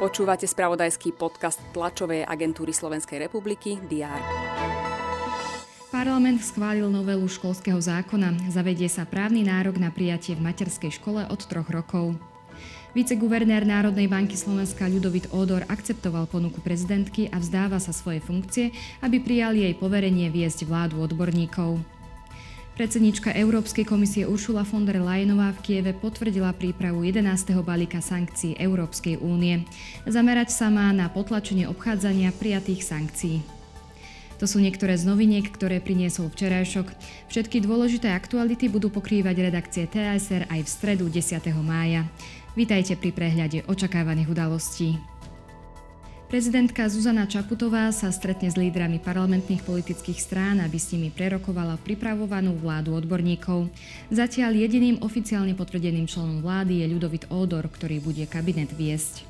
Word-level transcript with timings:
Počúvate 0.00 0.48
spravodajský 0.48 1.12
podcast 1.12 1.60
tlačovej 1.76 2.24
agentúry 2.24 2.72
Slovenskej 2.72 3.28
republiky 3.28 3.76
DR. 3.84 4.16
Parlament 5.92 6.40
schválil 6.40 6.88
novelu 6.88 7.28
školského 7.28 7.76
zákona. 7.76 8.48
Zavedie 8.48 8.88
sa 8.88 9.04
právny 9.04 9.44
nárok 9.44 9.76
na 9.76 9.92
prijatie 9.92 10.32
v 10.32 10.40
materskej 10.40 10.96
škole 10.96 11.28
od 11.28 11.40
troch 11.44 11.68
rokov. 11.68 12.16
Viceguvernér 12.96 13.68
Národnej 13.68 14.08
banky 14.08 14.40
Slovenska 14.40 14.88
Ľudovit 14.88 15.28
Ódor 15.36 15.68
akceptoval 15.68 16.26
ponuku 16.26 16.64
prezidentky 16.64 17.28
a 17.28 17.36
vzdáva 17.36 17.76
sa 17.76 17.92
svoje 17.92 18.24
funkcie, 18.24 18.72
aby 19.04 19.20
prijali 19.20 19.68
jej 19.68 19.74
poverenie 19.76 20.32
viesť 20.32 20.64
vládu 20.64 21.04
odborníkov. 21.04 21.99
Predsednička 22.78 23.34
Európskej 23.34 23.82
komisie 23.82 24.24
Uršula 24.24 24.62
von 24.62 24.86
der 24.86 25.02
Leyenová 25.02 25.50
v 25.58 25.62
Kieve 25.66 25.92
potvrdila 25.92 26.54
prípravu 26.54 27.02
11. 27.02 27.26
balíka 27.66 27.98
sankcií 27.98 28.54
Európskej 28.56 29.18
únie. 29.18 29.66
Zamerať 30.06 30.54
sa 30.54 30.70
má 30.70 30.88
na 30.94 31.10
potlačenie 31.10 31.66
obchádzania 31.66 32.30
prijatých 32.36 32.86
sankcií. 32.86 33.36
To 34.40 34.48
sú 34.48 34.56
niektoré 34.56 34.96
z 34.96 35.04
noviniek, 35.04 35.44
ktoré 35.44 35.84
priniesol 35.84 36.32
včerajšok. 36.32 36.88
Všetky 37.28 37.60
dôležité 37.60 38.08
aktuality 38.16 38.72
budú 38.72 38.88
pokrývať 38.88 39.36
redakcie 39.52 39.84
TSR 39.84 40.48
aj 40.48 40.60
v 40.64 40.68
stredu 40.70 41.04
10. 41.12 41.44
mája. 41.60 42.08
Vítajte 42.56 42.96
pri 42.96 43.12
prehľade 43.12 43.68
očakávaných 43.68 44.32
udalostí. 44.32 44.96
Prezidentka 46.30 46.86
Zuzana 46.86 47.26
Čaputová 47.26 47.90
sa 47.90 48.06
stretne 48.14 48.46
s 48.46 48.54
lídrami 48.54 49.02
parlamentných 49.02 49.66
politických 49.66 50.22
strán, 50.22 50.62
aby 50.62 50.78
s 50.78 50.94
nimi 50.94 51.10
prerokovala 51.10 51.74
pripravovanú 51.82 52.54
vládu 52.54 52.94
odborníkov. 52.94 53.66
Zatiaľ 54.14 54.54
jediným 54.62 55.02
oficiálne 55.02 55.58
potvrdeným 55.58 56.06
členom 56.06 56.38
vlády 56.38 56.86
je 56.86 56.86
Ľudovit 56.86 57.26
Ódor, 57.34 57.66
ktorý 57.66 57.98
bude 57.98 58.22
kabinet 58.30 58.70
viesť. 58.70 59.26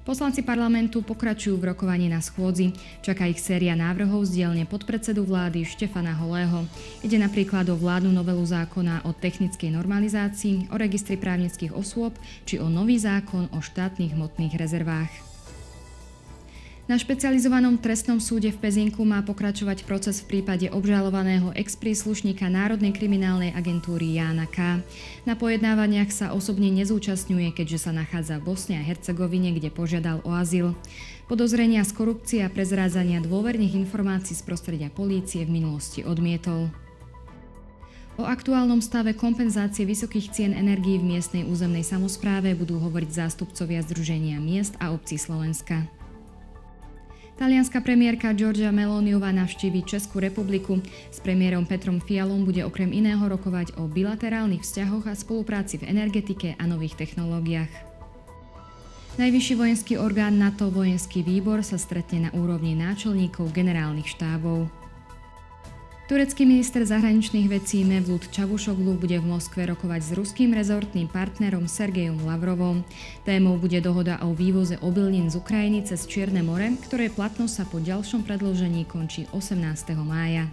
Poslanci 0.00 0.40
parlamentu 0.40 1.04
pokračujú 1.04 1.60
v 1.60 1.76
rokovaní 1.76 2.08
na 2.08 2.24
schôdzi. 2.24 2.72
Čaká 3.04 3.28
ich 3.28 3.36
séria 3.36 3.76
návrhov 3.76 4.24
z 4.24 4.40
dielne 4.40 4.64
podpredsedu 4.64 5.20
vlády 5.28 5.68
Štefana 5.68 6.16
Holého. 6.16 6.64
Ide 7.04 7.20
napríklad 7.20 7.68
o 7.68 7.76
vládnu 7.76 8.08
novelu 8.08 8.40
zákona 8.40 9.04
o 9.04 9.12
technickej 9.12 9.76
normalizácii, 9.76 10.72
o 10.72 10.80
registri 10.80 11.20
právnických 11.20 11.76
osôb 11.76 12.16
či 12.48 12.56
o 12.56 12.72
nový 12.72 12.96
zákon 12.96 13.52
o 13.52 13.60
štátnych 13.60 14.16
hmotných 14.16 14.56
rezervách. 14.56 15.28
Na 16.90 16.98
špecializovanom 16.98 17.78
trestnom 17.78 18.18
súde 18.18 18.50
v 18.50 18.66
Pezinku 18.66 19.06
má 19.06 19.22
pokračovať 19.22 19.86
proces 19.86 20.18
v 20.26 20.34
prípade 20.42 20.66
obžalovaného 20.74 21.54
ex-príslušníka 21.54 22.50
Národnej 22.50 22.90
kriminálnej 22.90 23.54
agentúry 23.54 24.18
Jána 24.18 24.50
K. 24.50 24.82
Na 25.22 25.38
pojednávaniach 25.38 26.10
sa 26.10 26.34
osobne 26.34 26.66
nezúčastňuje, 26.74 27.54
keďže 27.54 27.86
sa 27.86 27.94
nachádza 27.94 28.42
v 28.42 28.50
Bosne 28.50 28.82
a 28.82 28.82
Hercegovine, 28.82 29.54
kde 29.54 29.70
požiadal 29.70 30.18
o 30.26 30.34
azyl. 30.34 30.74
Podozrenia 31.30 31.86
z 31.86 31.94
korupcie 31.94 32.42
a 32.42 32.50
prezrádzania 32.50 33.22
dôverných 33.22 33.78
informácií 33.86 34.34
z 34.34 34.42
prostredia 34.42 34.90
polície 34.90 35.46
v 35.46 35.62
minulosti 35.62 36.02
odmietol. 36.02 36.74
O 38.18 38.26
aktuálnom 38.26 38.82
stave 38.82 39.14
kompenzácie 39.14 39.86
vysokých 39.86 40.34
cien 40.34 40.52
energií 40.58 40.98
v 40.98 41.06
miestnej 41.06 41.46
územnej 41.46 41.86
samozpráve 41.86 42.50
budú 42.58 42.82
hovoriť 42.82 43.10
zástupcovia 43.14 43.78
Združenia 43.86 44.42
miest 44.42 44.74
a 44.82 44.90
obcí 44.90 45.14
Slovenska. 45.22 45.99
Talianská 47.40 47.80
premiérka 47.80 48.36
Giorgia 48.36 48.68
Meloniová 48.68 49.32
navštívi 49.32 49.88
Českú 49.88 50.20
republiku. 50.20 50.76
S 51.08 51.24
premiérom 51.24 51.64
Petrom 51.64 51.96
Fialom 51.96 52.44
bude 52.44 52.60
okrem 52.60 52.92
iného 52.92 53.24
rokovať 53.24 53.80
o 53.80 53.88
bilaterálnych 53.88 54.60
vzťahoch 54.60 55.08
a 55.08 55.16
spolupráci 55.16 55.80
v 55.80 55.88
energetike 55.88 56.52
a 56.60 56.68
nových 56.68 57.00
technológiách. 57.00 57.72
Najvyšší 59.16 59.54
vojenský 59.56 59.96
orgán 59.96 60.36
NATO 60.36 60.68
Vojenský 60.68 61.24
výbor 61.24 61.64
sa 61.64 61.80
stretne 61.80 62.28
na 62.28 62.30
úrovni 62.36 62.76
náčelníkov 62.76 63.56
generálnych 63.56 64.12
štábov. 64.12 64.68
Turecký 66.10 66.42
minister 66.42 66.82
zahraničných 66.82 67.46
vecí 67.46 67.86
Mevlut 67.86 68.34
Čavušoglu 68.34 68.98
bude 68.98 69.14
v 69.22 69.30
Moskve 69.30 69.62
rokovať 69.62 70.00
s 70.02 70.10
ruským 70.18 70.50
rezortným 70.50 71.06
partnerom 71.06 71.70
Sergejom 71.70 72.26
Lavrovom. 72.26 72.82
Témou 73.22 73.54
bude 73.54 73.78
dohoda 73.78 74.18
o 74.26 74.34
vývoze 74.34 74.74
obilnín 74.82 75.30
z 75.30 75.38
Ukrajiny 75.38 75.86
cez 75.86 76.10
Čierne 76.10 76.42
more, 76.42 76.66
ktoré 76.82 77.14
platnosť 77.14 77.54
sa 77.54 77.62
po 77.62 77.78
ďalšom 77.78 78.26
predložení 78.26 78.90
končí 78.90 79.30
18. 79.30 79.62
mája. 80.02 80.50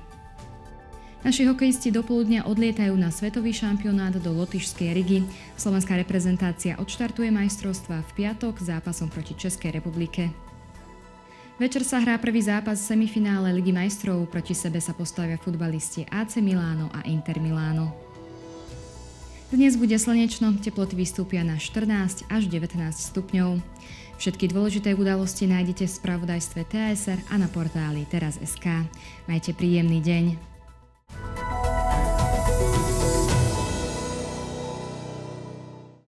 Naši 1.26 1.50
hokejisti 1.50 1.90
dopoludnia 1.90 2.46
odlietajú 2.46 2.94
na 2.94 3.10
svetový 3.10 3.50
šampionát 3.50 4.14
do 4.14 4.30
Lotyšskej 4.38 4.94
Rigi. 4.94 5.26
Slovenská 5.58 5.98
reprezentácia 5.98 6.78
odštartuje 6.78 7.34
majstrovstva 7.34 8.06
v 8.06 8.10
piatok 8.14 8.62
zápasom 8.62 9.10
proti 9.10 9.34
Českej 9.34 9.74
republike. 9.74 10.30
Večer 11.58 11.82
sa 11.82 11.98
hrá 11.98 12.22
prvý 12.22 12.46
zápas 12.46 12.78
v 12.78 12.94
semifinále 12.94 13.50
Ligy 13.50 13.74
majstrov. 13.74 14.30
Proti 14.30 14.54
sebe 14.54 14.78
sa 14.78 14.94
postavia 14.94 15.42
futbalisti 15.42 16.06
AC 16.06 16.38
Miláno 16.38 16.86
a 16.94 17.02
Inter 17.10 17.42
Miláno. 17.42 17.98
Dnes 19.50 19.74
bude 19.74 19.98
slnečno, 19.98 20.54
teploty 20.62 20.94
vystúpia 20.94 21.42
na 21.42 21.58
14 21.58 22.30
až 22.30 22.46
19 22.46 22.78
stupňov. 22.94 23.58
Všetky 24.22 24.54
dôležité 24.54 24.94
udalosti 24.94 25.50
nájdete 25.50 25.90
v 25.90 25.96
spravodajstve 25.98 26.62
TSR 26.62 27.26
a 27.34 27.42
na 27.42 27.50
portáli 27.50 28.06
teraz.sk. 28.06 28.86
Majte 29.26 29.58
príjemný 29.58 29.98
deň. 29.98 30.57